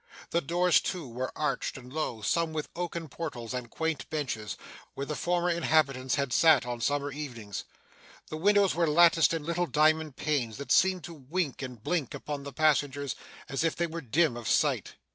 The 0.31 0.41
doors, 0.41 0.79
too, 0.81 1.07
were 1.07 1.31
arched 1.37 1.77
and 1.77 1.93
low, 1.93 2.21
some 2.23 2.53
with 2.53 2.69
oaken 2.75 3.07
portals 3.07 3.53
and 3.53 3.69
quaint 3.69 4.09
benches, 4.09 4.57
where 4.95 5.05
the 5.05 5.15
former 5.15 5.51
inhabitants 5.51 6.15
had 6.15 6.33
sat 6.33 6.65
on 6.65 6.81
summer 6.81 7.11
evenings. 7.11 7.65
The 8.29 8.37
windows 8.37 8.73
were 8.73 8.87
latticed 8.89 9.31
in 9.31 9.43
little 9.43 9.67
diamond 9.67 10.15
panes, 10.15 10.57
that 10.57 10.71
seemed 10.71 11.03
to 11.03 11.13
wink 11.13 11.61
and 11.61 11.83
blink 11.83 12.15
upon 12.15 12.41
the 12.41 12.51
passengers 12.51 13.15
as 13.47 13.63
if 13.63 13.75
they 13.75 13.85
were 13.85 14.01
dim 14.01 14.35
of 14.35 14.47
sight. 14.47 14.95